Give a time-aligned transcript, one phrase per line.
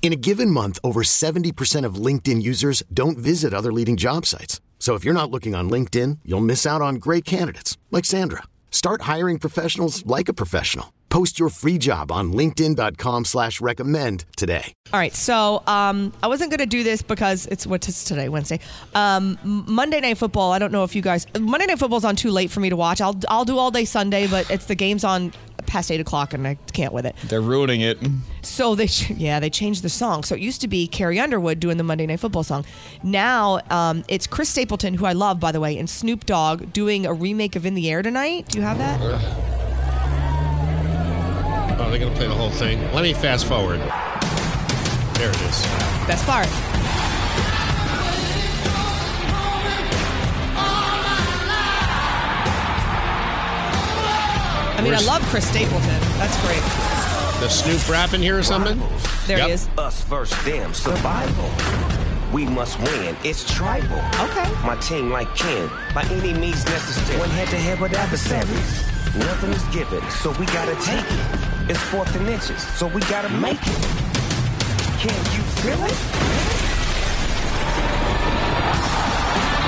[0.00, 4.62] In a given month, over 70% of LinkedIn users don't visit other leading job sites.
[4.78, 8.44] So if you're not looking on LinkedIn, you'll miss out on great candidates like Sandra.
[8.70, 10.94] Start hiring professionals like a professional.
[11.10, 14.72] Post your free job on LinkedIn.com slash recommend today.
[14.92, 18.60] All right, so um, I wasn't going to do this because it's what's today, Wednesday.
[18.94, 20.52] Um, Monday Night Football.
[20.52, 21.26] I don't know if you guys.
[21.38, 23.00] Monday Night Football's on too late for me to watch.
[23.00, 25.32] I'll I'll do all day Sunday, but it's the game's on
[25.68, 27.14] past eight o'clock, and I can't with it.
[27.24, 27.98] They're ruining it.
[28.42, 30.24] So they yeah they changed the song.
[30.24, 32.64] So it used to be Carrie Underwood doing the Monday Night Football song.
[33.02, 37.06] Now um, it's Chris Stapleton, who I love by the way, and Snoop Dogg doing
[37.06, 38.48] a remake of In the Air tonight.
[38.48, 38.98] Do you have that?
[41.80, 42.80] Oh, they're going to play the whole thing.
[42.92, 43.78] Let me fast forward.
[43.78, 45.62] There it is.
[46.06, 46.48] Best part.
[54.90, 56.00] Mean, I love Chris Stapleton.
[56.18, 56.62] That's great.
[57.40, 58.78] The Snoop rapping here or something?
[59.26, 59.46] There Yep.
[59.46, 59.68] he is.
[59.78, 61.50] Us versus them, survival.
[62.32, 63.16] We must win.
[63.24, 64.00] It's tribal.
[64.20, 64.50] Okay.
[64.64, 67.18] My team like Ken, by any means necessary.
[67.18, 68.84] One head to head with adversaries.
[69.16, 71.70] Nothing is given, so we gotta take it.
[71.70, 73.86] It's fourth and inches, so we gotta make it.
[75.00, 76.57] Can you feel it?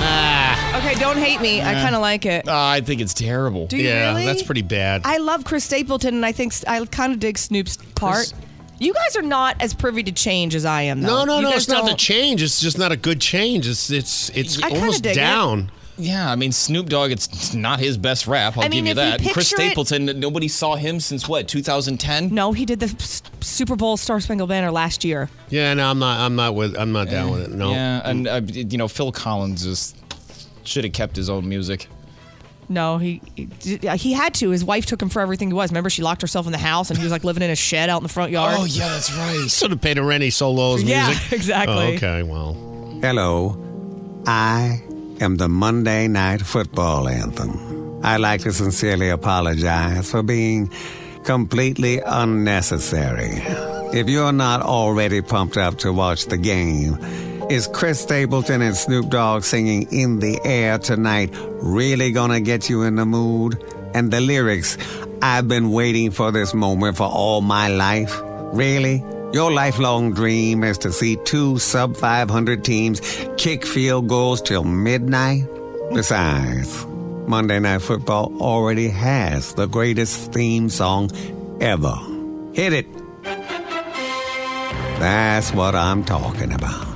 [0.00, 0.78] Ah.
[0.78, 1.60] Okay, don't hate me.
[1.60, 2.44] I kind of like it.
[2.46, 3.66] Oh, I think it's terrible.
[3.66, 4.26] Do you Yeah, really?
[4.26, 5.02] that's pretty bad.
[5.04, 8.32] I love Chris Stapleton, and I think I kind of dig Snoop's part.
[8.78, 11.00] You guys are not as privy to change as I am.
[11.00, 11.24] no, Though.
[11.24, 11.50] no, You no.
[11.52, 12.42] It's not the change.
[12.42, 13.66] It's just not a good change.
[13.66, 15.20] It's it's it's I almost dig it.
[15.98, 16.06] Down.
[16.06, 17.10] Yeah, I mean Snoop Dogg.
[17.10, 18.56] It's not his best rap.
[18.56, 19.32] I'll I mean, give you if you that.
[19.34, 20.20] Chris picture it- Stapleton.
[20.20, 22.34] Nobody saw him since what 2010.
[22.34, 22.88] No, he did the
[23.40, 25.28] Super Bowl Star Spangled Banner last year.
[25.50, 26.20] Yeah, no, I'm not.
[26.20, 26.76] I'm not with.
[26.78, 27.50] I'm not down with it.
[27.50, 27.70] No.
[27.72, 29.96] Yeah, and uh, you know Phil Collins just
[30.64, 31.86] should have kept his own music.
[32.70, 33.22] No, he
[33.62, 34.50] he he had to.
[34.50, 35.70] His wife took him for everything he was.
[35.70, 37.88] Remember, she locked herself in the house, and he was like living in a shed
[37.88, 38.56] out in the front yard.
[38.58, 39.46] Oh yeah, that's right.
[39.50, 41.32] Should have paid a Rennie Solo's Yeah, music.
[41.32, 41.74] exactly.
[41.74, 42.52] Oh, okay, well.
[43.00, 44.82] Hello, I
[45.20, 48.00] am the Monday Night Football Anthem.
[48.04, 50.70] I'd like to sincerely apologize for being
[51.24, 53.42] completely unnecessary.
[53.92, 56.98] If you're not already pumped up to watch the game,
[57.50, 61.30] is Chris Stapleton and Snoop Dogg singing In the Air tonight
[61.60, 63.62] really gonna get you in the mood?
[63.94, 64.76] And the lyrics,
[65.22, 68.20] I've been waiting for this moment for all my life.
[68.52, 69.02] Really?
[69.30, 73.02] Your lifelong dream is to see two sub 500 teams
[73.36, 75.46] kick field goals till midnight?
[75.92, 76.86] Besides,
[77.26, 81.10] Monday Night Football already has the greatest theme song
[81.60, 81.94] ever.
[82.54, 82.86] Hit it.
[84.98, 86.86] That's what I'm talking about.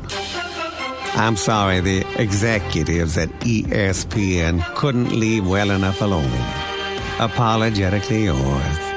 [1.14, 6.32] I'm sorry the executives at ESPN couldn't leave well enough alone.
[7.20, 8.91] Apologetically yours.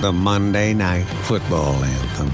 [0.00, 2.30] The Monday Night Football Anthem.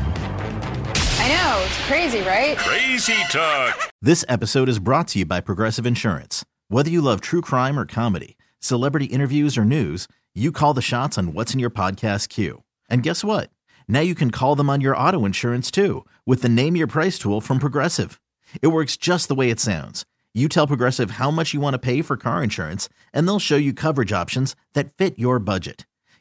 [1.19, 2.57] I know, it's crazy, right?
[2.57, 3.91] Crazy Talk.
[4.01, 6.45] This episode is brought to you by Progressive Insurance.
[6.69, 11.19] Whether you love true crime or comedy, celebrity interviews or news, you call the shots
[11.19, 12.63] on what's in your podcast queue.
[12.89, 13.51] And guess what?
[13.89, 17.19] Now you can call them on your auto insurance too with the Name Your Price
[17.19, 18.21] tool from Progressive.
[18.63, 20.05] It works just the way it sounds.
[20.33, 23.57] You tell Progressive how much you want to pay for car insurance, and they'll show
[23.57, 25.85] you coverage options that fit your budget.